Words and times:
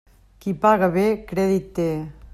Qui 0.45 0.53
paga 0.63 0.89
bé, 0.95 1.05
crèdit 1.33 1.71
té. 1.79 1.89